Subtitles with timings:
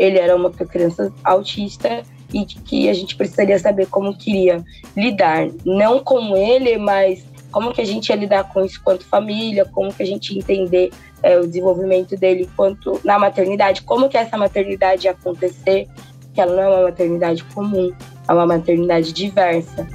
[0.00, 2.02] ele era uma criança autista
[2.32, 4.64] e que a gente precisaria saber como queria
[4.96, 9.64] lidar, não com ele, mas como que a gente ia lidar com isso quanto família,
[9.64, 10.90] como que a gente ia entender
[11.22, 15.86] é, o desenvolvimento dele quanto na maternidade, como que essa maternidade ia acontecer,
[16.32, 17.92] que ela não é uma maternidade comum,
[18.28, 19.86] é uma maternidade diversa.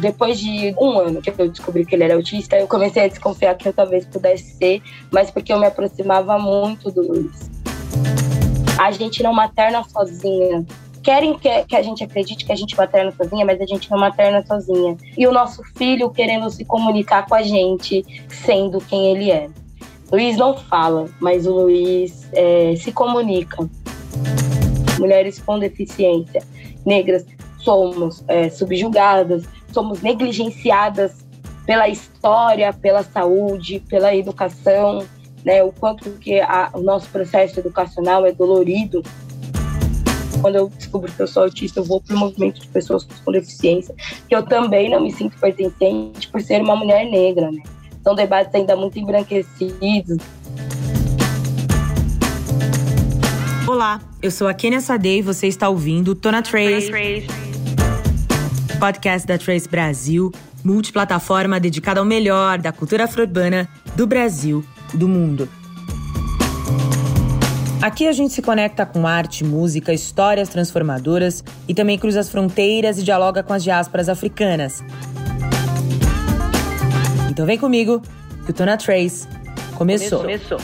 [0.00, 3.54] Depois de um ano que eu descobri que ele era autista, eu comecei a desconfiar
[3.54, 4.82] que eu talvez pudesse ser,
[5.12, 7.52] mas porque eu me aproximava muito do Luiz.
[8.82, 10.66] A gente não materna sozinha.
[11.04, 13.96] Querem que, que a gente acredite que a gente materna sozinha, mas a gente não
[13.96, 14.96] materna sozinha.
[15.16, 19.48] E o nosso filho querendo se comunicar com a gente, sendo quem ele é.
[20.10, 23.56] Luiz não fala, mas o Luiz é, se comunica.
[24.98, 26.42] Mulheres com deficiência,
[26.84, 27.24] negras,
[27.58, 31.24] somos é, subjugadas, somos negligenciadas
[31.64, 35.06] pela história, pela saúde, pela educação,
[35.44, 35.62] né?
[35.62, 39.02] O quanto que a, o nosso processo educacional é dolorido.
[40.40, 43.32] Quando eu descubro que eu sou autista, eu vou para o movimento de pessoas com
[43.32, 43.94] deficiência,
[44.28, 47.62] que eu também não me sinto pertencente por ser uma mulher negra, né?
[48.02, 50.18] São debates ainda muito embranquecidos.
[53.68, 56.90] Olá, eu sou a Kenia Sadei e você está ouvindo Tona Trace,
[58.80, 60.32] podcast da Trace Brasil,
[60.64, 65.48] multiplataforma dedicada ao melhor da cultura afro-urbana do Brasil do mundo.
[67.82, 72.96] Aqui a gente se conecta com arte, música, histórias transformadoras e também cruza as fronteiras
[72.96, 74.84] e dialoga com as diásporas africanas.
[77.28, 78.00] Então vem comigo,
[78.44, 79.26] que o Tona Trace
[79.76, 80.20] começou.
[80.20, 80.58] começou.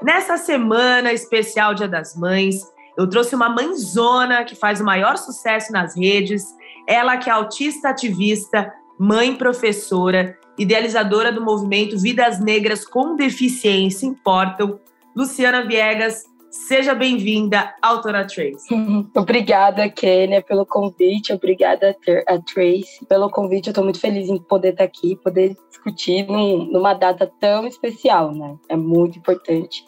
[0.00, 2.60] Nessa semana especial Dia das Mães,
[2.96, 6.44] eu trouxe uma mãezona que faz o maior sucesso nas redes.
[6.88, 14.80] Ela que é autista ativista, mãe professora, idealizadora do movimento Vidas Negras com Deficiência Importam,
[15.14, 16.24] Luciana Viegas.
[16.50, 18.66] Seja bem-vinda, autora Trace.
[19.14, 21.34] Obrigada, Kênia, pelo convite.
[21.34, 21.94] Obrigada
[22.26, 23.66] a Trace pelo convite.
[23.66, 28.32] Eu estou muito feliz em poder estar aqui, poder discutir num, numa data tão especial,
[28.32, 28.56] né?
[28.70, 29.84] É muito importante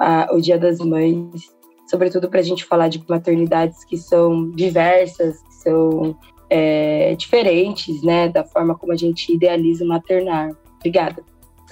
[0.00, 1.56] uh, o Dia das Mães,
[1.88, 6.18] sobretudo para a gente falar de maternidades que são diversas, que são
[6.50, 8.28] é, diferentes, né?
[8.28, 10.50] Da forma como a gente idealiza maternar.
[10.76, 11.22] Obrigada.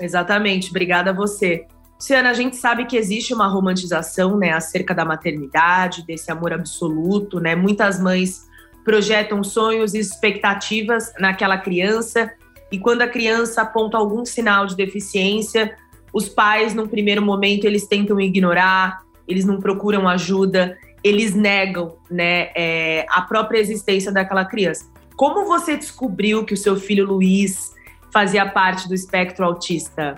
[0.00, 1.66] Exatamente, obrigada a você.
[1.98, 7.40] Luciana, a gente sabe que existe uma romantização né, acerca da maternidade, desse amor absoluto,
[7.40, 7.54] né?
[7.54, 8.46] Muitas mães
[8.84, 12.30] projetam sonhos e expectativas naquela criança,
[12.70, 15.74] e quando a criança aponta algum sinal de deficiência,
[16.12, 22.50] os pais, num primeiro momento, eles tentam ignorar, eles não procuram ajuda, eles negam né,
[22.54, 24.86] é, a própria existência daquela criança.
[25.16, 27.74] Como você descobriu que o seu filho Luiz
[28.12, 30.14] fazia parte do espectro autista?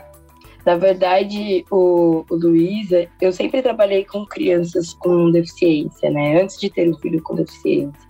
[0.64, 2.88] Na verdade, o, o Luiz,
[3.20, 6.42] eu sempre trabalhei com crianças com deficiência, né?
[6.42, 8.08] Antes de ter um filho com deficiência.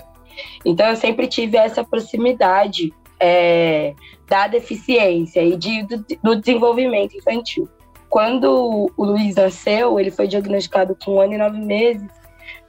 [0.65, 3.95] Então, eu sempre tive essa proximidade é,
[4.27, 7.69] da deficiência e de, do, do, desenvolvimento infantil.
[8.09, 12.09] Quando o Luiz nasceu, ele foi diagnosticado com um ano e nove meses,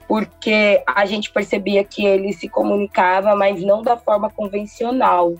[0.07, 5.33] porque a gente percebia que ele se comunicava, mas não da forma convencional,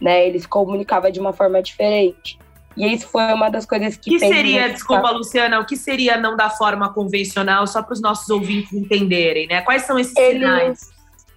[0.00, 0.26] né?
[0.26, 2.38] Ele se comunicava de uma forma diferente.
[2.76, 4.16] E isso foi uma das coisas que.
[4.16, 8.00] O que seria, desculpa, Luciana, o que seria não da forma convencional, só para os
[8.00, 9.60] nossos ouvintes entenderem, né?
[9.62, 10.90] Quais são esses ele, sinais?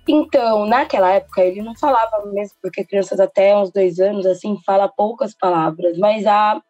[0.08, 4.88] Então, naquela época, ele não falava mesmo, porque crianças até uns dois anos, assim, fala
[4.88, 6.62] poucas palavras, mas a,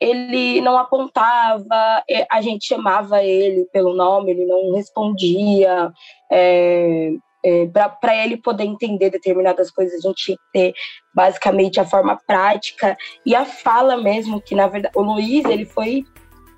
[0.00, 5.92] ele não apontava, a gente chamava ele pelo nome, ele não respondia.
[6.30, 7.12] É,
[7.44, 10.74] é, para ele poder entender determinadas coisas, a gente tinha que ter
[11.14, 16.04] basicamente a forma prática e a fala mesmo, que na verdade o Luiz ele foi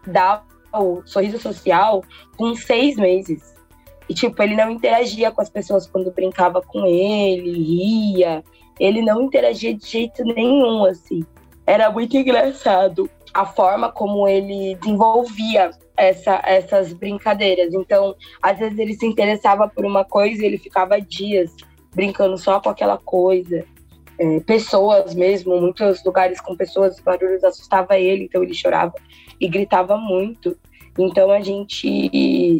[0.07, 2.03] dar o sorriso social
[2.37, 3.55] com seis meses.
[4.09, 8.43] E tipo, ele não interagia com as pessoas quando brincava com ele, ria.
[8.78, 11.22] Ele não interagia de jeito nenhum, assim.
[11.66, 17.72] Era muito engraçado a forma como ele desenvolvia essa, essas brincadeiras.
[17.74, 21.54] Então, às vezes ele se interessava por uma coisa e ele ficava dias
[21.94, 23.65] brincando só com aquela coisa.
[24.18, 28.94] É, pessoas mesmo, muitos lugares com pessoas, barulhos assustava ele, então ele chorava
[29.41, 30.56] e gritava muito.
[30.98, 31.88] Então a gente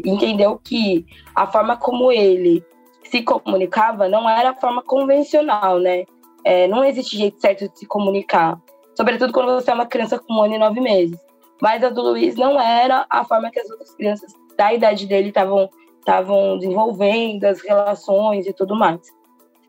[0.06, 2.64] entendeu que a forma como ele
[3.05, 6.05] se comunicava não era a forma convencional, né?
[6.44, 8.58] É, não existe jeito certo de se comunicar.
[9.00, 11.19] Sobretudo quando você é uma criança com um ano e nove meses.
[11.58, 15.31] Mas a do Luiz não era a forma que as outras crianças da idade dele
[15.31, 15.70] estavam
[16.00, 19.00] estavam desenvolvendo, as relações e tudo mais.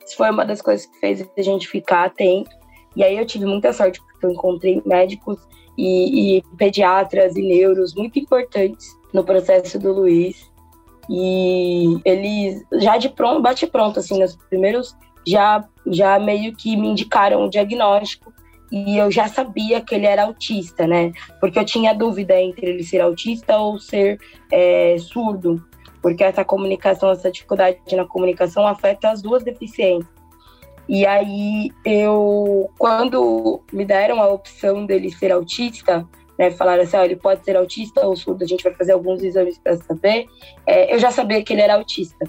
[0.06, 2.52] Isso foi uma das coisas que fez a gente ficar atento
[2.94, 5.40] E aí eu tive muita sorte porque eu encontrei médicos
[5.78, 10.52] e, e pediatras e neuros muito importantes no processo do Luiz.
[11.10, 14.94] E eles já de pronto, bate pronto, assim, nos primeiros
[15.26, 18.41] já, já meio que me indicaram o diagnóstico
[18.72, 21.12] e eu já sabia que ele era autista, né?
[21.40, 24.20] Porque eu tinha dúvida entre ele ser autista ou ser
[24.52, 25.64] é, surdo,
[26.02, 30.10] porque essa comunicação, essa dificuldade na comunicação afeta as duas deficiências.
[30.88, 36.08] E aí eu, quando me deram a opção dele ser autista,
[36.38, 39.22] né, falaram assim, oh, ele pode ser autista ou surdo, a gente vai fazer alguns
[39.22, 40.26] exames para saber.
[40.66, 42.26] É, eu já sabia que ele era autista.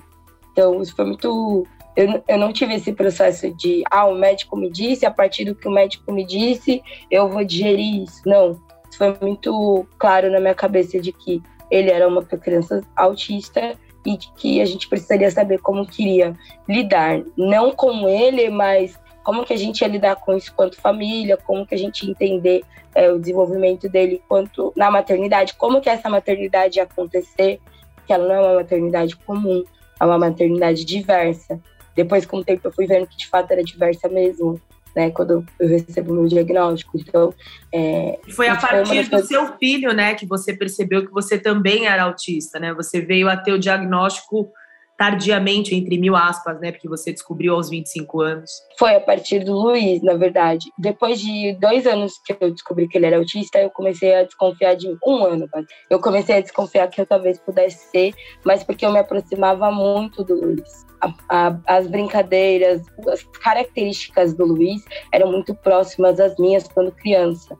[0.52, 1.66] Então isso foi muito
[1.96, 5.54] eu, eu não tive esse processo de, ah, o médico me disse, a partir do
[5.54, 8.22] que o médico me disse, eu vou digerir isso.
[8.26, 8.58] Não,
[8.96, 13.74] foi muito claro na minha cabeça de que ele era uma criança autista
[14.04, 16.36] e de que a gente precisaria saber como queria
[16.68, 21.36] lidar, não com ele, mas como que a gente ia lidar com isso quanto família,
[21.36, 22.62] como que a gente entender
[22.94, 27.60] é, o desenvolvimento dele quanto na maternidade, como que essa maternidade ia acontecer,
[28.06, 29.62] que ela não é uma maternidade comum,
[30.00, 31.60] é uma maternidade diversa.
[31.94, 34.60] Depois, com o tempo, eu fui vendo que de fato era diversa mesmo,
[34.94, 35.10] né?
[35.10, 36.98] Quando eu recebo o meu diagnóstico.
[36.98, 37.34] Então,
[37.72, 39.28] é, foi a partir do coisas...
[39.28, 42.72] seu filho, né, que você percebeu que você também era autista, né?
[42.74, 44.50] Você veio a ter o diagnóstico
[44.96, 46.70] tardiamente, entre mil aspas, né?
[46.70, 48.50] Porque você descobriu aos 25 anos.
[48.78, 50.66] Foi a partir do Luiz, na verdade.
[50.78, 54.76] Depois de dois anos que eu descobri que ele era autista, eu comecei a desconfiar
[54.76, 55.48] de um ano.
[55.90, 58.12] Eu comecei a desconfiar que eu talvez pudesse ser,
[58.44, 60.91] mas porque eu me aproximava muito do Luiz.
[61.28, 67.58] A, as brincadeiras, as características do Luiz eram muito próximas às minhas quando criança.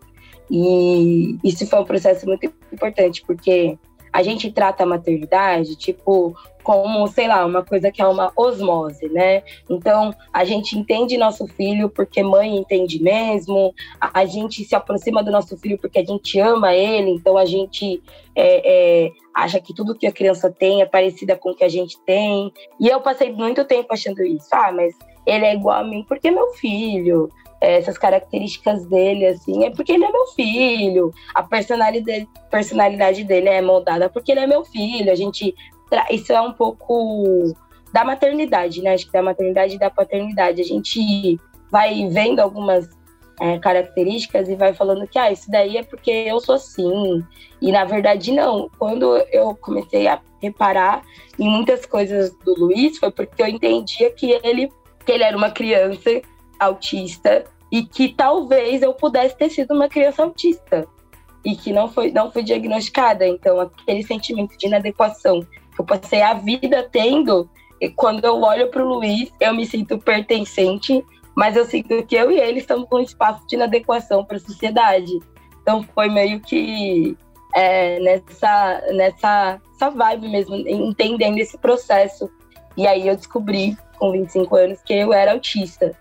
[0.50, 3.77] E isso foi um processo muito importante, porque
[4.12, 9.09] a gente trata a maternidade, tipo, como, sei lá, uma coisa que é uma osmose,
[9.09, 9.43] né?
[9.69, 15.31] Então, a gente entende nosso filho porque mãe entende mesmo, a gente se aproxima do
[15.31, 18.03] nosso filho porque a gente ama ele, então a gente
[18.35, 21.69] é, é, acha que tudo que a criança tem é parecida com o que a
[21.69, 22.53] gente tem.
[22.81, 24.49] E eu passei muito tempo achando isso.
[24.53, 24.94] Ah, mas
[25.26, 27.31] ele é igual a mim porque é meu filho.
[27.61, 31.12] Essas características dele, assim, é porque ele é meu filho.
[31.32, 35.12] A personalidade, personalidade dele é moldada porque ele é meu filho.
[35.12, 35.55] A gente
[36.11, 37.55] isso é um pouco
[37.93, 38.94] da maternidade, né?
[38.94, 40.61] Acho que da maternidade e da paternidade.
[40.61, 41.39] A gente
[41.71, 42.89] vai vendo algumas
[43.41, 47.25] é, características e vai falando que ah, isso daí é porque eu sou assim.
[47.61, 48.71] E na verdade, não.
[48.79, 51.03] Quando eu comecei a reparar
[51.39, 54.71] em muitas coisas do Luiz, foi porque eu entendia que ele,
[55.05, 56.23] que ele era uma criança
[56.59, 60.87] autista e que talvez eu pudesse ter sido uma criança autista
[61.44, 63.27] e que não foi, não foi diagnosticada.
[63.27, 65.47] Então, aquele sentimento de inadequação
[65.79, 67.49] eu passei a vida tendo,
[67.81, 71.05] e quando eu olho para o Luiz, eu me sinto pertencente,
[71.35, 75.19] mas eu sinto que eu e ele estamos num espaço de inadequação para a sociedade.
[75.63, 77.17] Então foi meio que
[77.55, 82.31] é, nessa, nessa essa vibe mesmo, entendendo esse processo.
[82.77, 85.93] E aí eu descobri, com 25 anos, que eu era autista,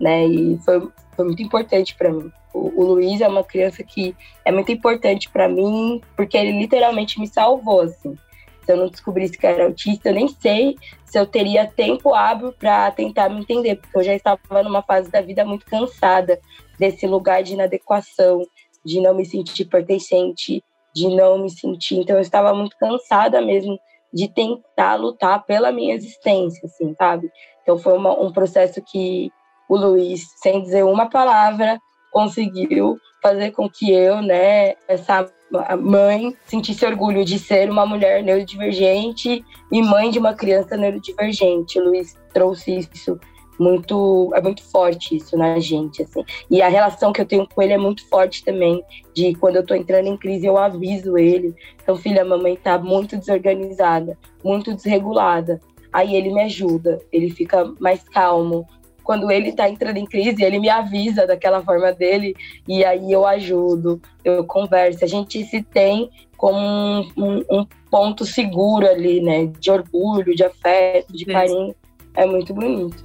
[0.00, 0.26] né?
[0.26, 2.30] E foi, foi muito importante para mim.
[2.52, 7.18] O, o Luiz é uma criança que é muito importante para mim, porque ele literalmente
[7.18, 8.16] me salvou, assim
[8.64, 12.52] se eu não descobrisse que era autista, eu nem sei se eu teria tempo hábil
[12.52, 16.40] para tentar me entender, porque eu já estava numa fase da vida muito cansada
[16.78, 18.42] desse lugar de inadequação,
[18.84, 20.62] de não me sentir pertencente,
[20.94, 21.96] de não me sentir.
[21.96, 23.78] Então, eu estava muito cansada mesmo
[24.12, 27.30] de tentar lutar pela minha existência, assim, sabe?
[27.62, 29.30] Então, foi uma, um processo que
[29.68, 31.78] o Luiz, sem dizer uma palavra,
[32.12, 35.26] conseguiu fazer com que eu, né, essa
[35.76, 41.78] mãe sentisse orgulho de ser uma mulher neurodivergente e mãe de uma criança neurodivergente.
[41.78, 43.18] O Luiz trouxe isso
[43.58, 46.24] muito é muito forte isso na gente assim.
[46.50, 48.82] E a relação que eu tenho com ele é muito forte também
[49.14, 51.54] de quando eu tô entrando em crise eu aviso ele.
[51.82, 55.60] Então filha a mamãe tá muito desorganizada muito desregulada.
[55.92, 58.66] Aí ele me ajuda ele fica mais calmo
[59.04, 62.34] quando ele está entrando em crise, ele me avisa daquela forma dele
[62.66, 65.04] e aí eu ajudo, eu converso.
[65.04, 69.52] A gente se tem como um, um, um ponto seguro ali, né?
[69.60, 71.74] De orgulho, de afeto, de carinho.
[72.16, 73.04] É muito bonito.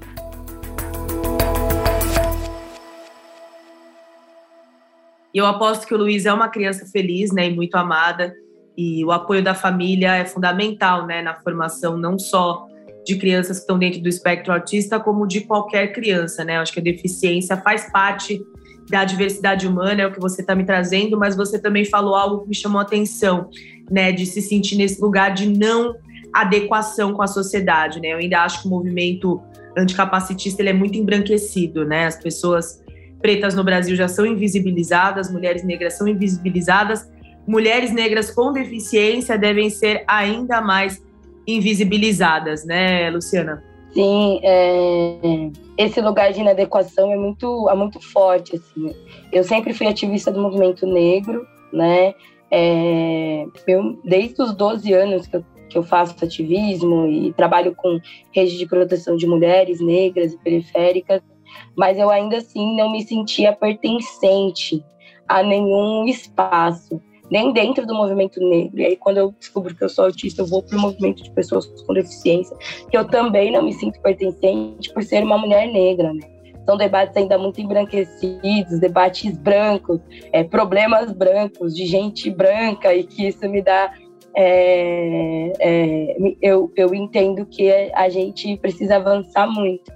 [5.34, 8.34] Eu aposto que o Luiz é uma criança feliz, né, e muito amada,
[8.76, 12.68] e o apoio da família é fundamental, né, na formação não só
[13.10, 16.60] de crianças que estão dentro do espectro autista, como de qualquer criança, né?
[16.60, 18.40] Acho que a deficiência faz parte
[18.88, 22.42] da diversidade humana, é o que você está me trazendo, mas você também falou algo
[22.44, 23.50] que me chamou a atenção,
[23.90, 24.12] né?
[24.12, 25.96] De se sentir nesse lugar de não
[26.32, 28.14] adequação com a sociedade, né?
[28.14, 29.42] Eu ainda acho que o movimento
[29.76, 32.06] anticapacitista ele é muito embranquecido, né?
[32.06, 32.84] As pessoas
[33.20, 37.10] pretas no Brasil já são invisibilizadas, mulheres negras são invisibilizadas,
[37.48, 41.02] mulheres negras com deficiência devem ser ainda mais
[41.56, 43.64] invisibilizadas, né, Luciana?
[43.92, 48.56] Sim, é, esse lugar de inadequação é muito, é muito forte.
[48.56, 48.94] Assim.
[49.32, 52.14] Eu sempre fui ativista do movimento negro, né?
[52.52, 58.00] É, eu, desde os 12 anos que eu, que eu faço ativismo e trabalho com
[58.32, 61.22] rede de proteção de mulheres negras e periféricas,
[61.76, 64.84] mas eu ainda assim não me sentia pertencente
[65.28, 68.80] a nenhum espaço nem dentro do movimento negro.
[68.80, 71.32] E aí, quando eu descubro que eu sou autista, eu vou para o movimento de
[71.32, 72.56] pessoas com deficiência,
[72.90, 76.22] que eu também não me sinto pertencente por ser uma mulher negra, né?
[76.66, 80.00] São debates ainda muito embranquecidos, debates brancos,
[80.32, 83.92] é, problemas brancos, de gente branca, e que isso me dá.
[84.36, 89.92] É, é, eu, eu entendo que a gente precisa avançar muito.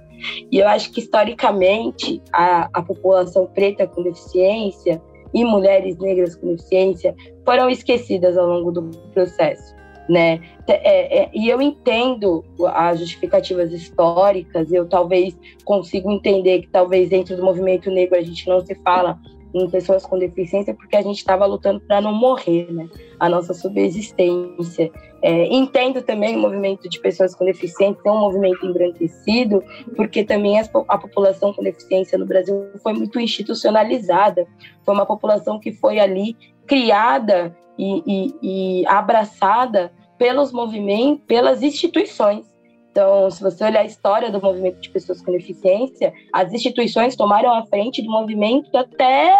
[0.50, 5.00] E eu acho que, historicamente, a, a população preta com deficiência
[5.34, 7.14] e mulheres negras com deficiência
[7.44, 9.74] foram esquecidas ao longo do processo.
[10.08, 10.40] Né?
[10.66, 17.36] É, é, e eu entendo as justificativas históricas, eu talvez consigo entender que talvez dentro
[17.36, 19.18] do movimento negro a gente não se fala
[19.54, 22.88] em pessoas com deficiência porque a gente estava lutando para não morrer, né?
[23.20, 24.90] A nossa subsistência.
[25.22, 29.62] É, entendo também o movimento de pessoas com deficiência é um movimento embranquecido,
[29.96, 34.46] porque também a, população com deficiência no Brasil foi muito institucionalizada.
[34.84, 42.53] Foi uma população que foi ali criada e, e, e abraçada pelos movimentos, pelas instituições.
[42.94, 47.52] Então, se você olhar a história do movimento de pessoas com deficiência, as instituições tomaram
[47.52, 49.34] a frente do movimento até,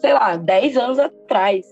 [0.00, 1.66] sei lá, 10 anos atrás.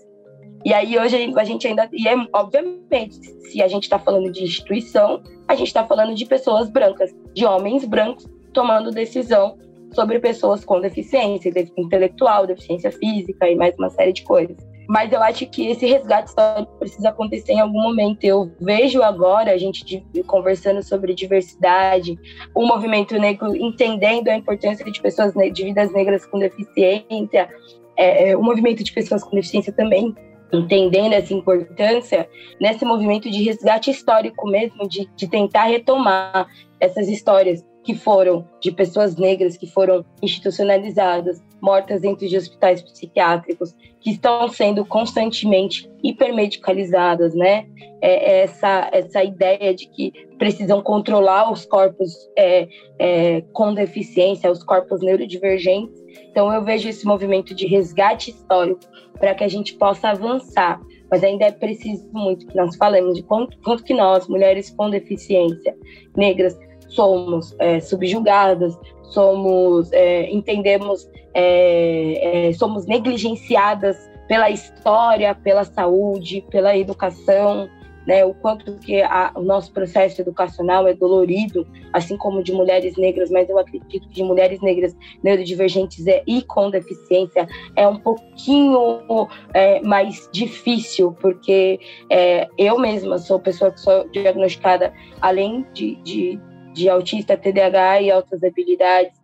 [0.63, 1.89] E aí hoje a gente ainda.
[1.91, 6.27] E é, obviamente, se a gente está falando de instituição, a gente está falando de
[6.27, 9.57] pessoas brancas, de homens brancos tomando decisão
[9.95, 14.57] sobre pessoas com deficiência intelectual, deficiência física e mais uma série de coisas.
[14.87, 18.23] Mas eu acho que esse resgate histórico precisa acontecer em algum momento.
[18.23, 22.17] Eu vejo agora a gente conversando sobre diversidade,
[22.53, 27.49] o movimento negro entendendo a importância de pessoas de vidas negras com deficiência,
[27.95, 30.13] é, é, o movimento de pessoas com deficiência também
[30.51, 32.29] entendendo essa importância
[32.61, 36.47] nesse movimento de resgate histórico mesmo, de, de tentar retomar
[36.79, 43.73] essas histórias que foram de pessoas negras que foram institucionalizadas, mortas dentro de hospitais psiquiátricos,
[44.01, 47.65] que estão sendo constantemente hipermedicalizadas, né?
[48.01, 52.67] É, é essa, essa ideia de que precisam controlar os corpos é,
[52.99, 56.03] é, com deficiência, os corpos neurodivergentes.
[56.29, 58.81] Então, eu vejo esse movimento de resgate histórico
[59.17, 60.81] para que a gente possa avançar.
[61.09, 64.89] Mas ainda é preciso muito que nós falemos de quanto, quanto que nós, mulheres com
[64.89, 65.73] deficiência,
[66.17, 66.57] negras,
[66.89, 76.77] somos é, subjugadas, somos, é, entendemos, é, é, somos negligenciadas pela história, pela saúde, pela
[76.77, 77.69] educação,
[78.05, 82.97] né, o quanto que a, o nosso processo educacional é dolorido, assim como de mulheres
[82.97, 87.97] negras, mas eu acredito que de mulheres negras neurodivergentes é, e com deficiência é um
[87.97, 91.79] pouquinho é, mais difícil, porque
[92.09, 96.39] é, eu mesma sou pessoa que sou diagnosticada, além de, de
[96.73, 99.21] de autista, TDAH e altas habilidades.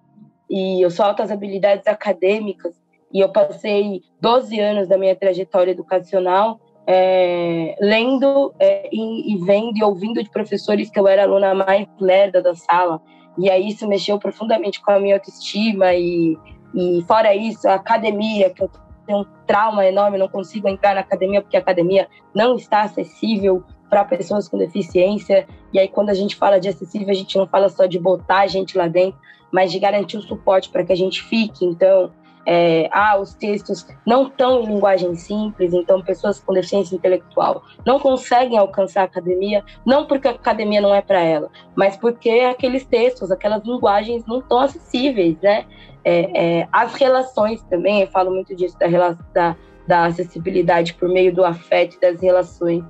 [0.49, 2.73] E eu sou altas habilidades acadêmicas.
[3.11, 6.59] E eu passei 12 anos da minha trajetória educacional
[6.91, 11.87] é, lendo é, e, e, vendo e ouvindo de professores que eu era aluna mais
[11.99, 12.99] lerda da sala.
[13.37, 15.93] E aí isso mexeu profundamente com a minha autoestima.
[15.93, 16.35] E,
[16.73, 18.71] e fora isso, a academia, que eu
[19.05, 23.63] tenho um trauma enorme, não consigo entrar na academia porque a academia não está acessível
[23.89, 25.47] para pessoas com deficiência.
[25.73, 28.39] E aí, quando a gente fala de acessível, a gente não fala só de botar
[28.39, 29.19] a gente lá dentro,
[29.51, 31.65] mas de garantir o suporte para que a gente fique.
[31.65, 32.11] Então,
[32.45, 37.99] é, ah, os textos não estão em linguagem simples, então pessoas com deficiência intelectual não
[37.99, 42.85] conseguem alcançar a academia, não porque a academia não é para ela, mas porque aqueles
[42.85, 45.65] textos, aquelas linguagens não estão acessíveis, né?
[46.03, 48.87] É, é, as relações também, eu falo muito disso da,
[49.33, 49.55] da,
[49.89, 52.83] da acessibilidade por meio do afeto e das relações.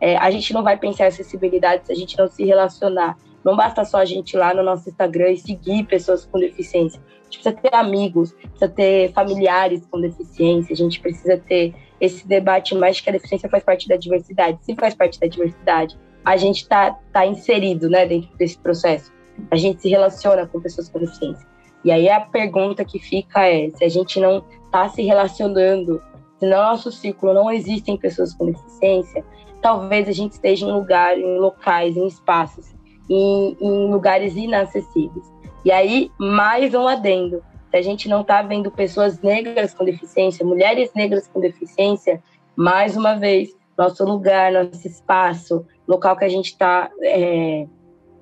[0.00, 3.18] É, a gente não vai pensar em acessibilidade se a gente não se relacionar.
[3.44, 7.02] Não basta só a gente ir lá no nosso Instagram e seguir pessoas com deficiência.
[7.02, 12.24] A gente precisa ter amigos, precisa ter familiares com deficiência, a gente precisa ter esse
[12.24, 14.56] debate mais que a deficiência faz parte da diversidade.
[14.62, 19.12] Se faz parte da diversidade, a gente está tá inserido né, dentro desse processo.
[19.50, 21.44] A gente se relaciona com pessoas com deficiência.
[21.84, 26.00] E aí a pergunta que fica é: se a gente não está se relacionando
[26.44, 29.24] no nosso ciclo não existem pessoas com deficiência,
[29.60, 32.74] talvez a gente esteja em lugares, em locais, em espaços,
[33.08, 35.32] em, em lugares inacessíveis.
[35.64, 37.42] E aí, mais um adendo.
[37.70, 42.22] se a gente não está vendo pessoas negras com deficiência, mulheres negras com deficiência,
[42.54, 47.66] mais uma vez, nosso lugar, nosso espaço, local que a gente está é,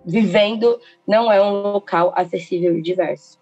[0.06, 3.41] vivendo, não é um local acessível e diverso.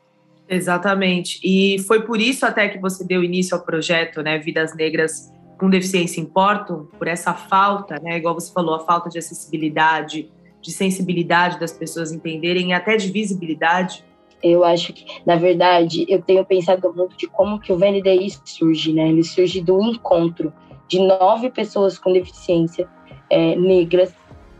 [0.50, 1.38] Exatamente.
[1.44, 5.70] E foi por isso até que você deu início ao projeto, né, Vidas Negras com
[5.70, 10.28] Deficiência Importam, por essa falta, né, igual você falou, a falta de acessibilidade,
[10.60, 14.04] de sensibilidade das pessoas entenderem e até de visibilidade
[14.42, 18.92] eu acho que, na verdade, eu tenho pensado muito de como que o VNDI surge,
[18.92, 19.08] né?
[19.08, 20.52] Ele surge do encontro
[20.88, 22.88] de nove pessoas com deficiência
[23.28, 24.14] é, negras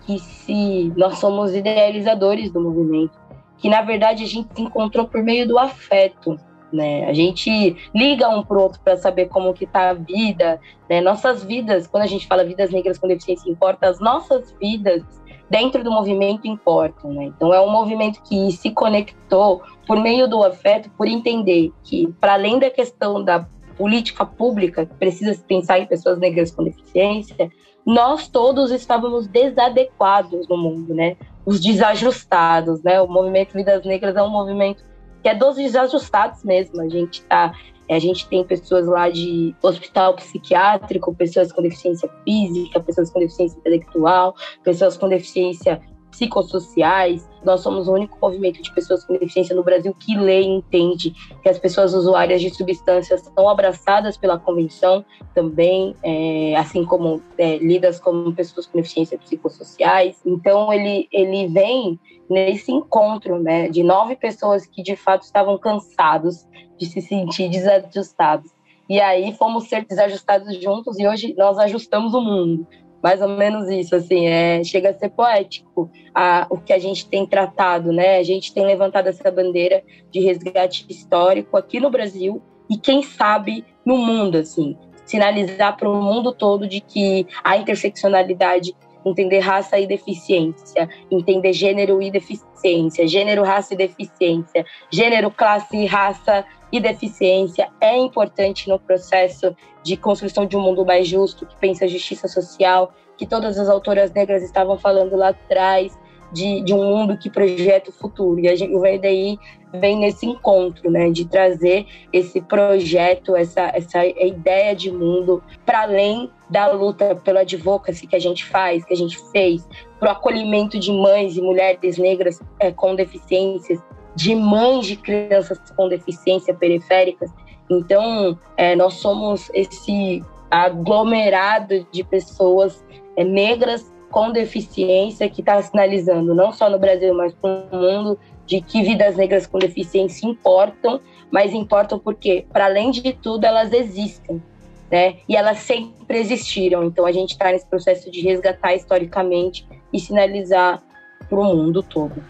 [0.07, 3.19] que se nós somos idealizadores do movimento,
[3.61, 6.39] que na verdade a gente se encontrou por meio do afeto,
[6.73, 7.07] né?
[7.07, 11.01] A gente liga um pro outro para saber como que tá a vida, né?
[11.01, 15.03] Nossas vidas, quando a gente fala vidas negras com deficiência importa, as nossas vidas
[15.51, 17.25] dentro do movimento importam, né?
[17.25, 22.35] Então é um movimento que se conectou por meio do afeto, por entender que para
[22.35, 27.51] além da questão da política pública, que precisa se pensar em pessoas negras com deficiência,
[27.91, 31.17] nós todos estávamos desadequados no mundo, né?
[31.45, 33.01] Os desajustados, né?
[33.01, 34.85] O movimento Vidas Negras é um movimento
[35.21, 36.81] que é dos desajustados mesmo.
[36.81, 37.53] A gente tá
[37.91, 43.59] a gente tem pessoas lá de hospital psiquiátrico, pessoas com deficiência física, pessoas com deficiência
[43.59, 47.29] intelectual, pessoas com deficiência psicossociais.
[47.45, 51.15] Nós somos o único movimento de pessoas com deficiência no Brasil que lê e entende
[51.43, 57.59] que as pessoas usuárias de substâncias são abraçadas pela convenção também, é, assim como é,
[57.59, 60.21] lidas como pessoas com deficiência psicossociais.
[60.25, 61.99] Então, ele, ele vem
[62.29, 66.47] nesse encontro né, de nove pessoas que de fato estavam cansados
[66.79, 68.51] de se sentir desajustados.
[68.89, 72.67] E aí fomos ser desajustados juntos e hoje nós ajustamos o mundo
[73.03, 77.09] mais ou menos isso, assim, é, chega a ser poético a, o que a gente
[77.09, 78.19] tem tratado, né?
[78.19, 83.65] A gente tem levantado essa bandeira de resgate histórico aqui no Brasil e quem sabe
[83.85, 89.87] no mundo, assim, sinalizar para o mundo todo de que a interseccionalidade entender raça e
[89.87, 97.69] deficiência, entender gênero e deficiência, gênero, raça e deficiência, gênero, classe e raça e deficiência
[97.81, 102.93] é importante no processo de construção de um mundo mais justo, que pensa justiça social,
[103.17, 105.99] que todas as autoras negras estavam falando lá atrás,
[106.33, 108.39] de, de um mundo que projeta o futuro.
[108.41, 109.39] E gente, o VDI
[109.75, 116.31] vem nesse encontro, né, de trazer esse projeto, essa, essa ideia de mundo para além
[116.51, 119.67] da luta pela advocacy que a gente faz, que a gente fez,
[119.99, 123.81] para o acolhimento de mães e mulheres negras é, com deficiências,
[124.17, 127.31] de mães de crianças com deficiência periféricas.
[127.71, 132.85] Então, é, nós somos esse aglomerado de pessoas
[133.17, 138.19] é, negras com deficiência que está sinalizando, não só no Brasil, mas para o mundo,
[138.45, 143.73] de que vidas negras com deficiência importam, mas importam porque, para além de tudo, elas
[143.73, 144.43] existem.
[144.91, 145.19] Né?
[145.29, 146.85] E elas sempre existiram.
[146.85, 150.83] Então a gente está nesse processo de resgatar historicamente e sinalizar
[151.29, 152.23] para o mundo todo.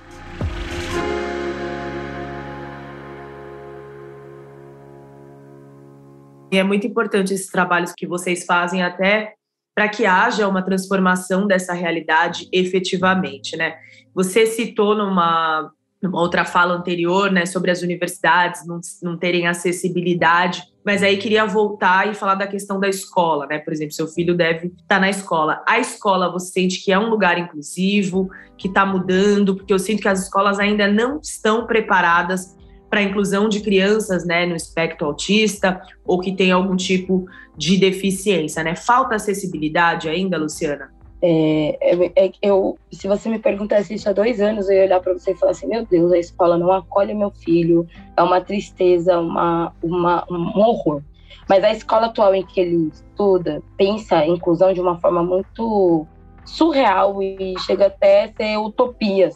[6.52, 9.34] E é muito importante esses trabalhos que vocês fazem até
[9.74, 13.78] para que haja uma transformação dessa realidade efetivamente, né?
[14.12, 20.64] Você citou numa, numa outra fala anterior, né, sobre as universidades não, não terem acessibilidade,
[20.84, 23.58] mas aí queria voltar e falar da questão da escola, né?
[23.58, 25.62] Por exemplo, seu filho deve estar tá na escola.
[25.66, 30.02] A escola, você sente que é um lugar inclusivo, que está mudando, porque eu sinto
[30.02, 32.56] que as escolas ainda não estão preparadas
[32.88, 37.76] para a inclusão de crianças né, no espectro autista ou que tem algum tipo de
[37.76, 38.74] deficiência, né?
[38.74, 40.90] Falta acessibilidade ainda, Luciana?
[41.22, 45.00] É, é, é, eu, se você me perguntasse isso há dois anos, eu ia olhar
[45.00, 48.40] para você e falar assim: meu Deus, a escola não acolhe meu filho, é uma
[48.40, 51.02] tristeza, uma, uma, um horror.
[51.48, 56.06] Mas a escola atual em que ele estuda pensa a inclusão de uma forma muito
[56.44, 59.34] surreal e chega até a ser utopias.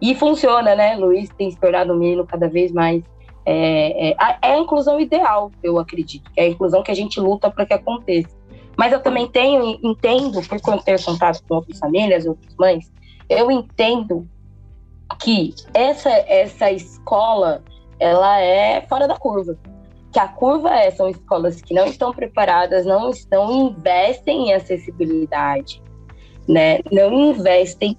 [0.00, 0.96] E funciona, né?
[0.96, 3.02] Luiz tem se tornado um menino cada vez mais.
[3.46, 6.30] É, é, é a inclusão ideal, eu acredito.
[6.36, 8.35] É a inclusão que a gente luta para que aconteça.
[8.76, 12.92] Mas eu também tenho, entendo, por ter contato com outras famílias, outras mães,
[13.28, 14.28] eu entendo
[15.20, 17.62] que essa, essa escola,
[17.98, 19.56] ela é fora da curva.
[20.12, 25.82] Que a curva é, são escolas que não estão preparadas, não estão, investem em acessibilidade,
[26.48, 26.80] né?
[26.90, 27.96] Não investem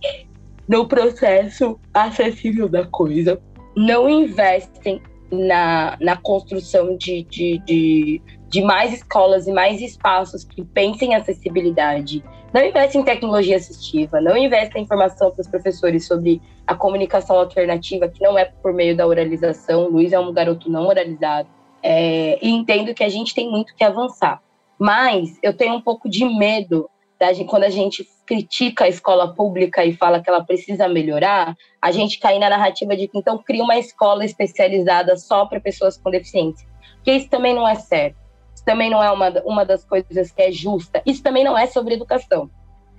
[0.68, 3.40] no processo acessível da coisa,
[3.76, 10.64] não investem na, na construção de, de, de, de mais escolas e mais espaços que
[10.64, 12.24] pensem acessibilidade.
[12.54, 17.38] Não investe em tecnologia assistiva, não investe em informação para os professores sobre a comunicação
[17.38, 19.86] alternativa, que não é por meio da oralização.
[19.86, 21.50] O Luiz é um garoto não oralizado.
[21.84, 24.42] É, e entendo que a gente tem muito que avançar.
[24.80, 29.84] Mas eu tenho um pouco de medo da quando a gente critica a escola pública
[29.84, 33.64] e fala que ela precisa melhorar, a gente cair na narrativa de que então cria
[33.64, 36.68] uma escola especializada só para pessoas com deficiência.
[36.96, 38.27] Porque isso também não é certo.
[38.68, 41.02] Também não é uma, uma das coisas que é justa.
[41.06, 42.50] Isso também não é sobre educação.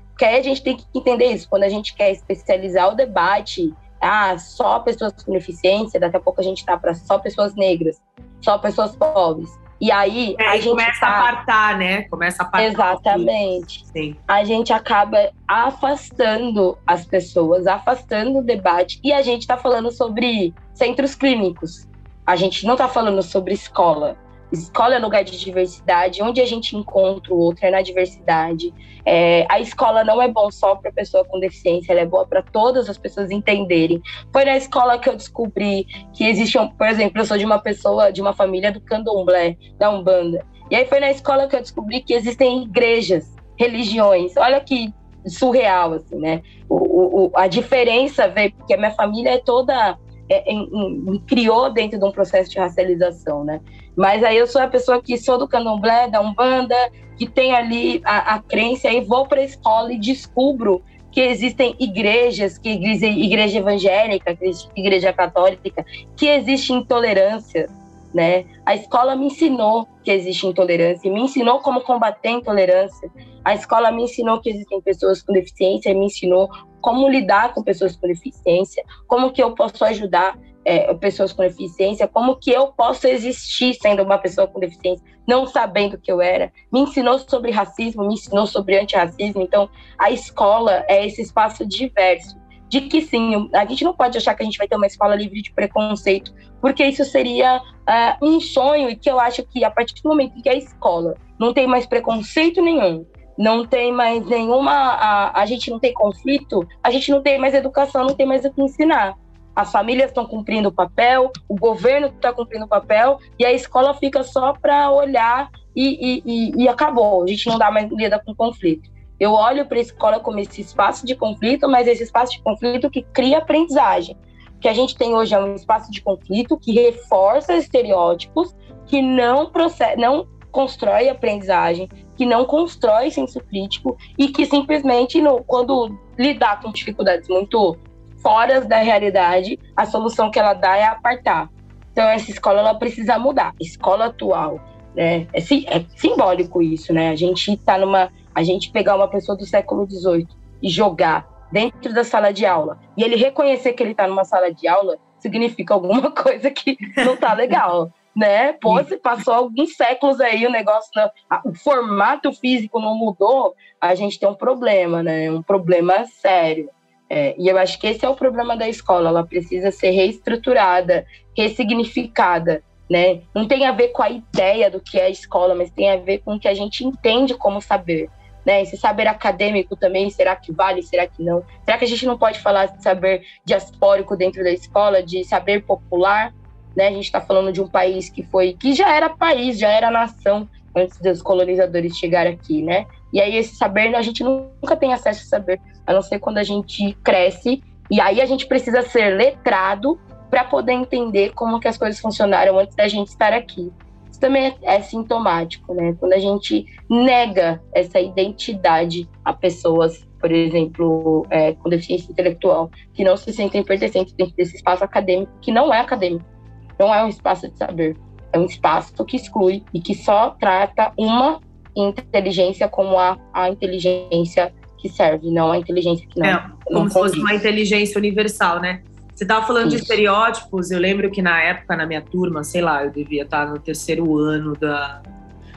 [0.09, 1.47] Porque aí a gente tem que entender isso.
[1.47, 6.41] Quando a gente quer especializar o debate, ah, só pessoas com deficiência, daqui a pouco
[6.41, 8.01] a gente está para só pessoas negras,
[8.41, 9.51] só pessoas pobres.
[9.79, 11.07] E aí é, a gente começa tá...
[11.07, 12.03] a apartar, né?
[12.05, 12.67] Começa a apartar.
[12.67, 13.87] Exatamente.
[13.89, 14.17] Sim.
[14.27, 18.99] A gente acaba afastando as pessoas, afastando o debate.
[19.05, 21.87] E a gente está falando sobre centros clínicos.
[22.27, 24.17] A gente não está falando sobre escola.
[24.51, 28.73] Escola é lugar de diversidade, onde a gente encontra o outro é na diversidade.
[29.05, 32.43] É, a escola não é bom só para pessoa com deficiência, ela é boa para
[32.43, 34.01] todas as pessoas entenderem.
[34.33, 37.59] Foi na escola que eu descobri que existe, um, por exemplo, eu sou de uma
[37.59, 40.45] pessoa, de uma família do candomblé, da Umbanda.
[40.71, 44.37] E aí foi na escola que eu descobri que existem igrejas, religiões.
[44.37, 44.93] Olha que
[45.27, 46.43] surreal, assim, né?
[46.69, 51.99] O, o, a diferença veio, porque a minha família é toda é, me criou dentro
[51.99, 53.61] de um processo de racialização, né?
[53.97, 56.77] Mas aí eu sou a pessoa que sou do candomblé, da Umbanda,
[57.17, 61.75] que tem ali a, a crença, e vou para a escola e descubro que existem
[61.81, 64.39] igrejas, que igreja, igreja evangélica,
[64.77, 65.85] igreja católica,
[66.17, 67.69] que existe intolerância,
[68.15, 68.45] né?
[68.65, 73.11] A escola me ensinou que existe intolerância, me ensinou como combater a intolerância.
[73.45, 76.49] A escola me ensinou que existem pessoas com deficiência, me ensinou
[76.81, 82.07] como lidar com pessoas com deficiência, como que eu posso ajudar é, pessoas com deficiência,
[82.07, 86.53] como que eu posso existir sendo uma pessoa com deficiência, não sabendo que eu era.
[86.71, 89.41] Me ensinou sobre racismo, me ensinou sobre antirracismo.
[89.41, 92.37] Então, a escola é esse espaço diverso.
[92.69, 95.15] De que sim, a gente não pode achar que a gente vai ter uma escola
[95.15, 99.71] livre de preconceito, porque isso seria uh, um sonho e que eu acho que a
[99.71, 103.07] partir do momento que a escola não tem mais preconceito nenhum,
[103.39, 104.73] não tem mais nenhuma.
[104.73, 108.45] A, a gente não tem conflito, a gente não tem mais educação, não tem mais
[108.45, 109.17] o que ensinar.
[109.55, 113.95] As famílias estão cumprindo o papel, o governo está cumprindo o papel, e a escola
[113.95, 117.25] fica só para olhar e, e, e, acabou.
[117.25, 118.91] A gente não dá mais lida com conflito.
[119.19, 122.91] Eu olho para a escola como esse espaço de conflito, mas esse espaço de conflito
[122.91, 124.17] que cria aprendizagem.
[124.57, 128.55] O que a gente tem hoje é um espaço de conflito que reforça estereótipos,
[128.87, 135.43] que não, processa, não constrói aprendizagem, que não constrói senso crítico e que simplesmente, no,
[135.45, 137.77] quando lidar com dificuldades muito
[138.23, 141.49] fora da realidade, a solução que ela dá é apartar.
[141.93, 143.53] Então, essa escola ela precisa mudar.
[143.61, 144.61] Escola atual,
[144.95, 145.27] né?
[145.33, 147.11] É, é simbólico isso, né?
[147.11, 148.11] A gente está numa.
[148.35, 150.29] A gente pegar uma pessoa do século XVIII
[150.63, 154.53] e jogar dentro da sala de aula e ele reconhecer que ele está numa sala
[154.53, 158.53] de aula significa alguma coisa que não está legal né?
[158.55, 161.09] Pô, se passou alguns séculos aí, o negócio, não,
[161.45, 165.31] o formato físico não mudou, a gente tem um problema, né?
[165.31, 166.69] Um problema sério.
[167.09, 171.07] É, e eu acho que esse é o problema da escola, ela precisa ser reestruturada,
[171.37, 173.21] ressignificada, né?
[173.33, 175.97] Não tem a ver com a ideia do que é a escola, mas tem a
[175.97, 178.11] ver com o que a gente entende como saber.
[178.45, 178.63] Né?
[178.63, 181.45] Esse saber acadêmico também, será que vale, será que não?
[181.65, 185.65] Será que a gente não pode falar de saber diaspórico dentro da escola, de saber
[185.65, 186.33] popular?
[186.79, 186.87] Né?
[186.87, 189.91] A gente está falando de um país que foi, que já era país, já era
[189.91, 192.87] nação antes dos colonizadores chegarem aqui, né?
[193.13, 196.39] E aí esse saber a gente nunca tem acesso a saber, a não ser quando
[196.39, 197.61] a gente cresce.
[197.91, 199.99] E aí a gente precisa ser letrado
[200.31, 203.73] para poder entender como que as coisas funcionaram antes da gente estar aqui.
[204.09, 205.97] Isso também é, é sintomático, né?
[205.99, 213.03] Quando a gente nega essa identidade a pessoas, por exemplo, é, com deficiência intelectual, que
[213.03, 216.38] não se sentem pertencentes dentro desse espaço acadêmico, que não é acadêmico
[216.79, 217.97] não é um espaço de saber,
[218.33, 221.41] é um espaço que exclui e que só trata uma
[221.77, 226.27] inteligência como a, a inteligência que serve, não a inteligência que não.
[226.27, 228.83] É, como não se fosse uma inteligência universal, né?
[229.15, 229.77] Você estava falando Isso.
[229.79, 233.51] de estereótipos, eu lembro que na época, na minha turma, sei lá, eu devia estar
[233.51, 235.03] no terceiro ano da,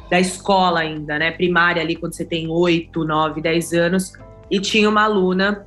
[0.09, 1.29] da escola ainda, né?
[1.29, 4.13] Primária ali, quando você tem oito, nove, dez anos,
[4.49, 5.65] e tinha uma aluna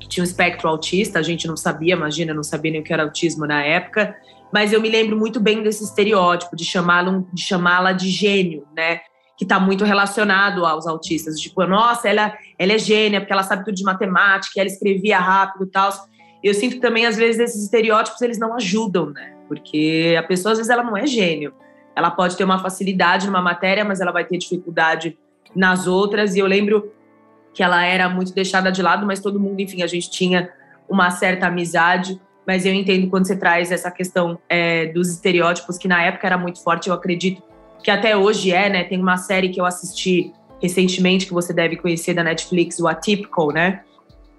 [0.00, 2.92] que tinha um espectro autista, a gente não sabia, imagina, não sabia nem o que
[2.92, 4.16] era autismo na época,
[4.52, 9.00] mas eu me lembro muito bem desse estereótipo de chamá-la de, chamá de gênio, né?
[9.36, 11.38] Que está muito relacionado aos autistas.
[11.38, 15.64] Tipo, nossa, ela, ela é gênia porque ela sabe tudo de matemática, ela escrevia rápido
[15.64, 15.92] e tal.
[16.42, 19.40] Eu sinto que também, às vezes, esses estereótipos eles não ajudam, né?
[19.50, 21.52] porque a pessoa às vezes ela não é gênio.
[21.96, 25.18] Ela pode ter uma facilidade numa matéria, mas ela vai ter dificuldade
[25.56, 26.36] nas outras.
[26.36, 26.92] E eu lembro
[27.52, 30.52] que ela era muito deixada de lado, mas todo mundo, enfim, a gente tinha
[30.88, 32.20] uma certa amizade.
[32.46, 36.38] Mas eu entendo quando você traz essa questão é, dos estereótipos, que na época era
[36.38, 37.42] muito forte, eu acredito
[37.82, 38.84] que até hoje é, né?
[38.84, 43.50] Tem uma série que eu assisti recentemente, que você deve conhecer da Netflix, o Atypical,
[43.50, 43.82] né?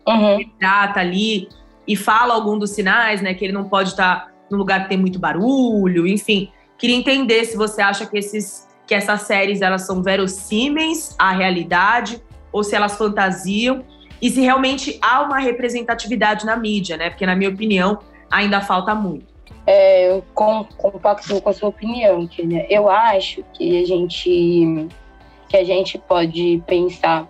[0.08, 0.40] Uhum.
[0.40, 1.48] Ele trata ali
[1.88, 3.34] e fala algum dos sinais, né?
[3.34, 6.52] Que ele não pode estar num lugar que tem muito barulho, enfim.
[6.78, 12.22] Queria entender se você acha que, esses, que essas séries elas são verossímeis à realidade
[12.52, 13.84] ou se elas fantasiam
[14.22, 17.10] e se realmente há uma representatividade na mídia, né?
[17.10, 19.32] Porque, na minha opinião, ainda falta muito.
[19.66, 22.66] É, eu compacto com a sua opinião, Tina.
[22.70, 24.88] Eu acho que a gente
[25.48, 27.28] que a gente pode pensar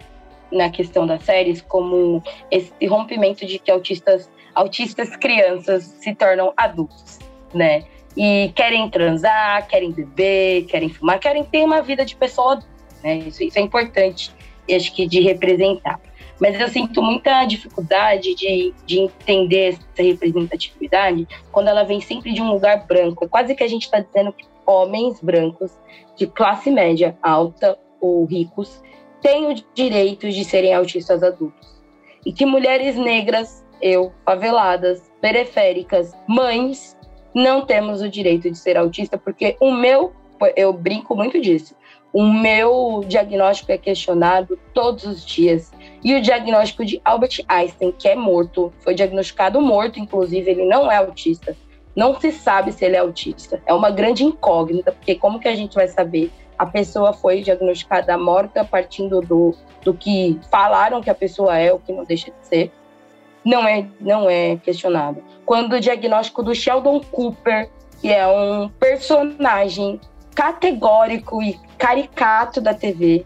[0.52, 7.20] na questão das séries como esse rompimento de que autistas autistas crianças se tornam adultos,
[7.54, 7.84] né?
[8.16, 12.70] E querem transar, querem beber, querem fumar, querem ter uma vida de pessoa adulta,
[13.04, 13.16] né?
[13.20, 14.32] Isso, isso é importante,
[14.70, 16.00] acho que, de representar.
[16.42, 22.42] Mas eu sinto muita dificuldade de, de entender essa representatividade quando ela vem sempre de
[22.42, 23.30] um lugar branco.
[23.30, 25.72] Quase que a gente está dizendo que homens brancos
[26.18, 28.82] de classe média alta ou ricos
[29.22, 31.80] têm o direito de serem autistas adultos.
[32.26, 36.98] E que mulheres negras, eu, faveladas, periféricas, mães,
[37.36, 40.12] não temos o direito de ser autista, porque o meu,
[40.56, 41.76] eu brinco muito disso,
[42.14, 45.72] o meu diagnóstico é questionado todos os dias.
[46.04, 50.92] E o diagnóstico de Albert Einstein, que é morto, foi diagnosticado morto, inclusive, ele não
[50.92, 51.56] é autista.
[51.96, 53.62] Não se sabe se ele é autista.
[53.66, 56.32] É uma grande incógnita, porque como que a gente vai saber?
[56.58, 61.80] A pessoa foi diagnosticada morta partindo do, do que falaram que a pessoa é, o
[61.80, 62.72] que não deixa de ser.
[63.44, 65.24] Não é, não é questionado.
[65.46, 70.00] Quando o diagnóstico do Sheldon Cooper, que é um personagem
[70.34, 73.26] categórico e caricato da TV,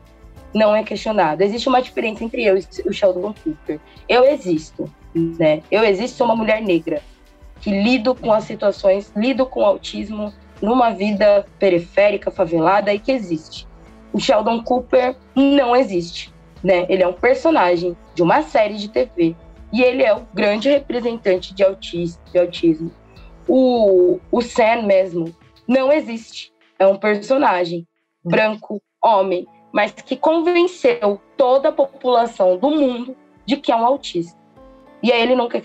[0.55, 1.43] não é questionado.
[1.43, 3.77] Existe uma diferença entre eu e o Sheldon Cooper.
[4.07, 5.61] Eu existo, né?
[5.69, 7.01] Eu existo, sou uma mulher negra
[7.59, 13.11] que lido com as situações, lido com o autismo numa vida periférica, favelada e que
[13.11, 13.67] existe.
[14.13, 16.85] O Sheldon Cooper não existe, né?
[16.87, 19.35] Ele é um personagem de uma série de TV
[19.73, 21.65] e ele é o grande representante de.
[22.31, 22.91] De autismo.
[23.47, 25.35] O, o Sam mesmo
[25.67, 26.53] não existe.
[26.79, 27.85] É um personagem
[28.23, 33.13] branco, homem, mas que convenceu toda a população do mundo
[33.45, 34.39] de que é um autista.
[35.03, 35.59] E aí ele nunca é.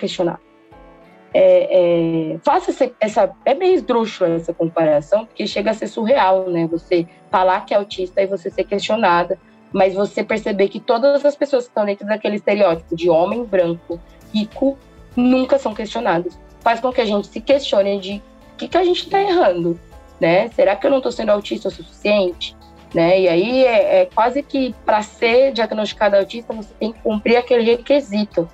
[1.33, 6.66] É, faça essa, essa, É bem esdrúxula essa comparação, porque chega a ser surreal, né?
[6.66, 9.38] Você falar que é autista e você ser questionada,
[9.73, 14.01] mas você perceber que todas as pessoas que estão dentro daquele estereótipo de homem branco,
[14.35, 14.77] rico,
[15.14, 16.37] nunca são questionadas.
[16.62, 18.20] Faz com que a gente se questione de
[18.55, 19.79] o que, que a gente está errando,
[20.18, 20.49] né?
[20.49, 22.59] Será que eu não estou sendo autista o suficiente?
[22.94, 23.20] Né?
[23.20, 27.62] E aí é, é quase que para ser diagnosticado autista você tem que cumprir aquele
[27.62, 28.48] requisito: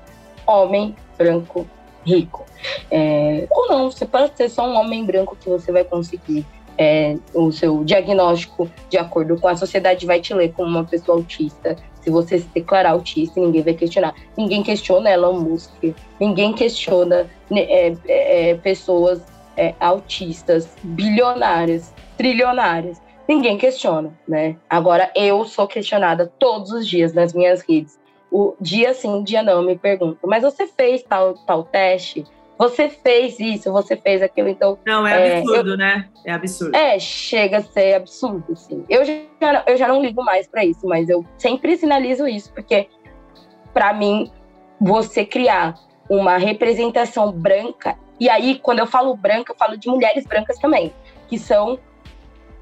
[0.46, 1.66] homem branco
[2.04, 2.44] rico.
[2.90, 6.46] É, ou não, você pode ser só um homem branco que você vai conseguir
[6.78, 11.18] é, o seu diagnóstico de acordo com a sociedade vai te ler como uma pessoa
[11.18, 11.76] autista.
[12.00, 14.14] Se você se declarar autista, ninguém vai questionar.
[14.36, 15.72] Ninguém questiona Elon Musk,
[16.20, 19.20] ninguém questiona né, é, é, pessoas
[19.56, 24.56] é, autistas, bilionárias, trilionárias ninguém questiona, né?
[24.68, 27.98] Agora eu sou questionada todos os dias nas minhas redes.
[28.30, 32.24] O dia sim, dia não, me pergunto, mas você fez tal, tal teste?
[32.58, 34.78] Você fez isso, você fez aquilo, então.
[34.86, 36.08] Não, é, é absurdo, eu, né?
[36.24, 36.74] É absurdo.
[36.74, 38.84] É, chega a ser absurdo, assim.
[38.88, 42.88] Eu já, eu já não ligo mais para isso, mas eu sempre sinalizo isso, porque,
[43.74, 44.30] para mim,
[44.80, 45.74] você criar
[46.08, 50.92] uma representação branca, e aí, quando eu falo branca, eu falo de mulheres brancas também,
[51.28, 51.78] que são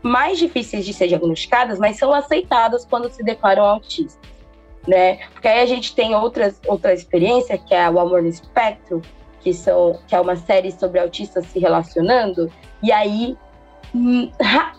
[0.05, 4.21] mais difíceis de ser diagnosticadas, mas são aceitadas quando se declaram autistas,
[4.87, 5.17] né?
[5.33, 9.01] Porque aí a gente tem outras, outra experiência, que é o Amor no Espectro,
[9.41, 13.35] que, são, que é uma série sobre autistas se relacionando, e aí
[13.95, 14.31] hum,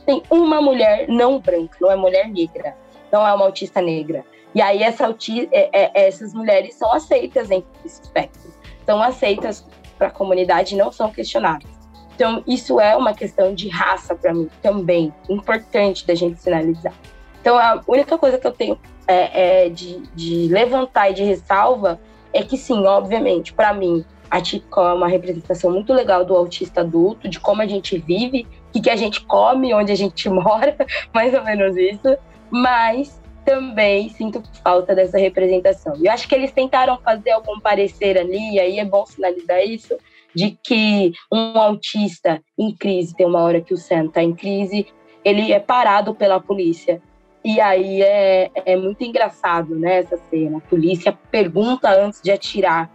[0.06, 2.78] tem uma mulher não branca, não é mulher negra,
[3.12, 4.24] não é uma autista negra.
[4.54, 8.54] E aí essa auti é, é, essas mulheres são aceitas desse espectro,
[8.86, 9.66] são aceitas
[9.98, 11.75] para a comunidade, não são questionadas.
[12.15, 16.93] Então, isso é uma questão de raça para mim também, importante da gente sinalizar.
[17.41, 21.99] Então, a única coisa que eu tenho é, é de, de, levantar e de ressalva
[22.34, 26.82] é que, sim, obviamente, para mim, a Típica é uma representação muito legal do autista
[26.82, 30.75] adulto, de como a gente vive, o que, a gente come, onde a gente mora,
[31.13, 32.17] mais ou menos isso.
[32.49, 35.95] Mas também sinto falta dessa representação.
[36.01, 39.97] Eu acho que eles tentaram fazer algum parecer ali, e aí é bom sinalizar isso,
[40.36, 44.88] de que um autista em crise, tem uma hora que o Sam está em crise,
[45.24, 47.02] ele é parado pela polícia.
[47.43, 50.58] E aí é, é muito engraçado, né, essa cena.
[50.58, 52.89] A polícia pergunta antes de atirar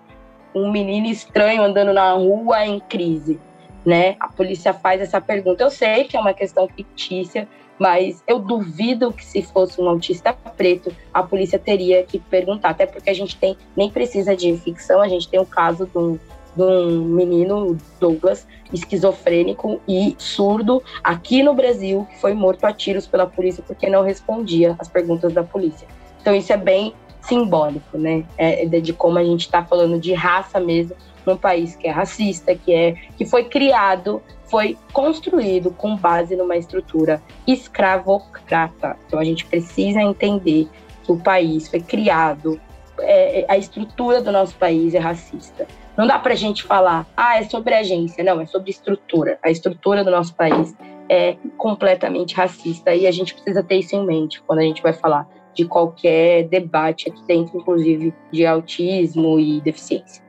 [0.55, 3.39] um menino estranho andando na rua em crise,
[3.87, 4.17] né?
[4.19, 5.63] A polícia faz essa pergunta.
[5.63, 7.49] Eu sei que é uma questão fictícia,
[7.79, 12.85] mas eu duvido que se fosse um autista preto, a polícia teria que perguntar, até
[12.85, 16.19] porque a gente tem, nem precisa de ficção, a gente tem o caso de um,
[16.55, 23.07] de um menino, Douglas, esquizofrênico e surdo aqui no Brasil, que foi morto a tiros
[23.07, 25.87] pela polícia porque não respondia às perguntas da polícia.
[26.21, 28.25] Então isso é bem simbólico, né?
[28.37, 32.55] É, de como a gente está falando de raça mesmo num país que é racista,
[32.55, 38.97] que é que foi criado, foi construído com base numa estrutura escravocrata.
[39.07, 40.69] Então a gente precisa entender
[41.05, 42.61] que o país foi criado,
[42.99, 45.67] é, a estrutura do nosso país é racista.
[46.01, 48.25] Não dá para a gente falar, ah, é sobre agência.
[48.25, 49.39] Não, é sobre estrutura.
[49.43, 50.75] A estrutura do nosso país
[51.11, 54.95] é completamente racista e a gente precisa ter isso em mente quando a gente vai
[54.95, 60.25] falar de qualquer debate aqui dentro, inclusive de autismo e deficiência.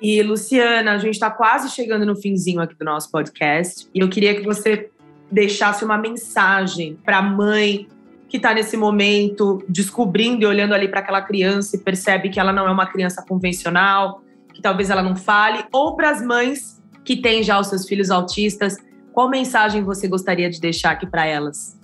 [0.00, 3.88] E, Luciana, a gente está quase chegando no finzinho aqui do nosso podcast.
[3.92, 4.92] E eu queria que você
[5.30, 7.88] deixasse uma mensagem para a mãe
[8.28, 12.52] que está nesse momento descobrindo e olhando ali para aquela criança e percebe que ela
[12.52, 17.16] não é uma criança convencional, que talvez ela não fale, ou para as mães que
[17.16, 18.76] têm já os seus filhos autistas,
[19.12, 21.78] qual mensagem você gostaria de deixar aqui para elas?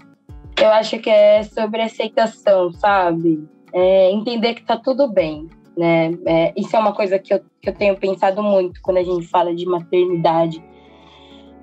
[0.61, 3.48] Eu acho que é sobre aceitação, sabe?
[3.72, 6.12] É entender que tá tudo bem, né?
[6.26, 9.26] É, isso é uma coisa que eu, que eu tenho pensado muito quando a gente
[9.28, 10.62] fala de maternidade.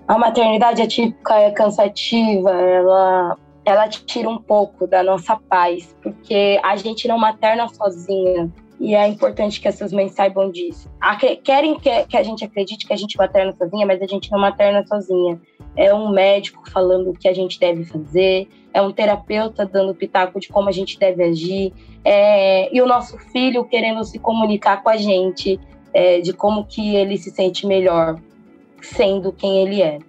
[0.09, 6.75] A maternidade atípica é cansativa, ela ela tira um pouco da nossa paz, porque a
[6.75, 10.89] gente não materna sozinha, e é importante que essas mães saibam disso.
[11.43, 14.83] Querem que a gente acredite que a gente materna sozinha, mas a gente não materna
[14.87, 15.39] sozinha.
[15.75, 20.39] É um médico falando o que a gente deve fazer, é um terapeuta dando pitaco
[20.39, 21.71] de como a gente deve agir,
[22.03, 25.59] é, e o nosso filho querendo se comunicar com a gente
[25.93, 28.19] é, de como que ele se sente melhor
[28.81, 29.99] sendo quem ele é.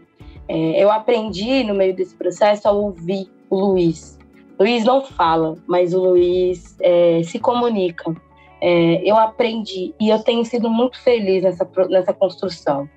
[0.48, 0.82] é.
[0.82, 4.18] Eu aprendi no meio desse processo a ouvir o Luiz.
[4.58, 8.14] Luiz não fala, mas o Luiz é, se comunica
[8.60, 12.88] é, eu aprendi e eu tenho sido muito feliz nessa, nessa construção.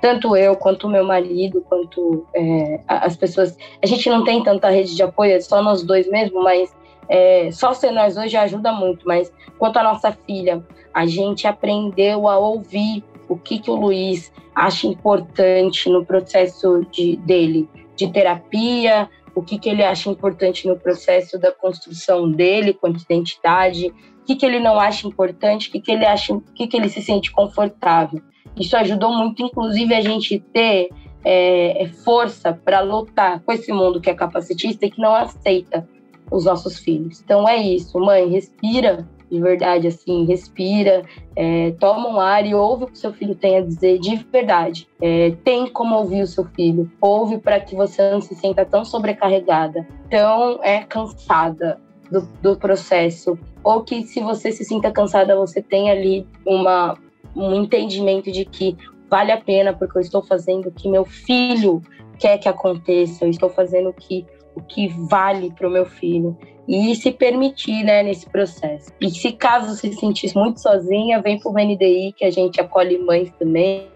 [0.00, 3.56] Tanto eu, quanto o meu marido, quanto é, as pessoas.
[3.80, 6.74] A gente não tem tanta rede de apoio, é só nós dois mesmo, mas
[7.08, 9.06] é, só ser nós dois já ajuda muito.
[9.06, 14.32] Mas quanto a nossa filha, a gente aprendeu a ouvir o que, que o Luiz
[14.54, 20.76] acha importante no processo de, dele de terapia, o que, que ele acha importante no
[20.76, 25.80] processo da construção dele quanto identidade, o que, que ele não acha importante, o que,
[25.80, 28.22] que ele acha, o que, que ele se sente confortável.
[28.56, 30.90] Isso ajudou muito, inclusive, a gente ter
[31.24, 35.88] é, é força para lutar com esse mundo que é capacitista e que não aceita
[36.30, 37.20] os nossos filhos.
[37.20, 41.02] Então é isso, mãe, respira de verdade, assim, respira,
[41.34, 44.86] é, toma um ar e ouve o que seu filho tem a dizer de verdade.
[45.00, 48.84] É, tem como ouvir o seu filho, ouve para que você não se sinta tão
[48.84, 55.62] sobrecarregada, tão é, cansada do, do processo ou que se você se sinta cansada, você
[55.62, 56.98] tem ali uma,
[57.34, 58.76] um entendimento de que
[59.08, 61.80] vale a pena porque eu estou fazendo o que meu filho
[62.18, 66.36] quer que aconteça, eu estou fazendo o que, o que vale para o meu filho.
[66.68, 68.92] E se permitir né, nesse processo.
[69.00, 72.98] E se caso se sentir muito sozinha, vem para o NDI, que a gente acolhe
[72.98, 73.88] mães também,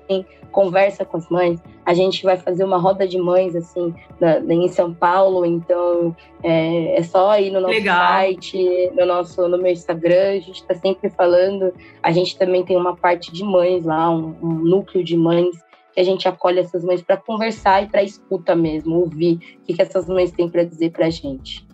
[0.50, 1.62] conversa com as mães.
[1.84, 5.46] A gente vai fazer uma roda de mães, assim, na, em São Paulo.
[5.46, 7.96] Então, é, é só ir no nosso Legal.
[7.96, 10.30] site, no, nosso, no meu Instagram.
[10.30, 11.72] A gente está sempre falando.
[12.02, 15.65] A gente também tem uma parte de mães lá, um, um núcleo de mães
[15.96, 19.72] que a gente acolhe essas mães para conversar e para escuta mesmo, ouvir o que,
[19.72, 21.66] que essas mães têm para dizer para a gente.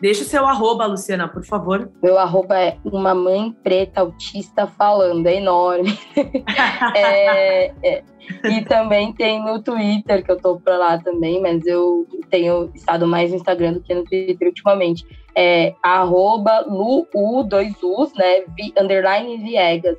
[0.00, 1.90] Deixa o seu arroba, Luciana, por favor.
[2.02, 5.98] Meu arroba é uma mãe preta autista falando, é enorme.
[6.96, 8.02] é, é,
[8.44, 13.06] e também tem no Twitter, que eu tô pra lá também, mas eu tenho estado
[13.06, 15.06] mais no Instagram do que no Twitter ultimamente.
[15.34, 18.40] É arroba Lu, U, dois U's, né?
[18.40, 19.98] V, underline Viegas.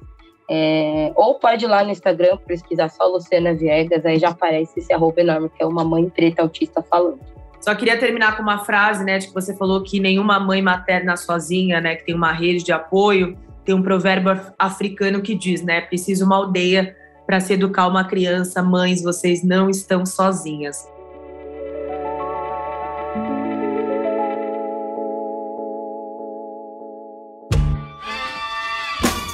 [0.49, 4.93] É, ou pode ir lá no Instagram pesquisar só Luciana Viegas, aí já aparece esse
[4.93, 7.19] arroba enorme, que é uma mãe preta autista falando.
[7.59, 11.17] Só queria terminar com uma frase, né, de que você falou que nenhuma mãe materna
[11.17, 15.81] sozinha, né, que tem uma rede de apoio, tem um provérbio africano que diz, né,
[15.81, 16.95] precisa uma aldeia
[17.25, 20.87] para se educar uma criança, mães, vocês não estão sozinhas.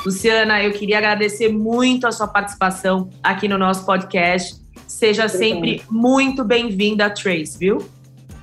[0.06, 4.62] Luciana, eu queria agradecer muito a sua participação aqui no nosso podcast.
[4.86, 7.78] Seja sempre muito bem-vinda, Trace, viu?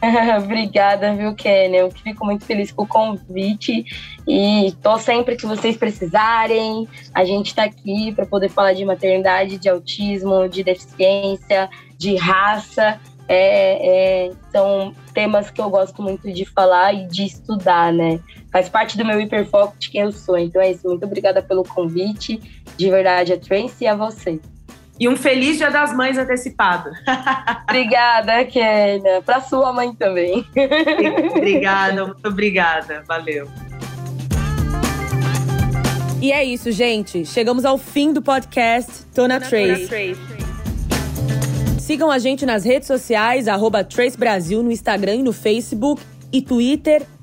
[0.43, 1.77] Obrigada, viu, Kenny?
[1.77, 3.85] Eu fico muito feliz com o convite
[4.27, 6.89] e tô sempre que vocês precisarem.
[7.15, 12.99] A gente está aqui para poder falar de maternidade, de autismo, de deficiência, de raça.
[13.29, 18.19] É, é, são temas que eu gosto muito de falar e de estudar, né?
[18.53, 20.37] Faz parte do meu hiperfoco de quem eu sou.
[20.37, 20.89] Então é isso.
[20.89, 22.41] Muito obrigada pelo convite.
[22.77, 24.41] De verdade, a Tracy e a você.
[24.99, 26.91] E um feliz Dia das Mães antecipado.
[27.65, 29.23] obrigada, Kênia.
[29.23, 30.45] Para sua mãe também.
[31.35, 33.03] obrigada, muito obrigada.
[33.07, 33.49] Valeu.
[36.21, 37.25] E é isso, gente.
[37.25, 40.15] Chegamos ao fim do podcast Tona Trace.
[41.79, 46.43] Sigam a gente nas redes sociais, arroba Trace Brasil no Instagram e no Facebook e
[46.43, 47.07] Twitter,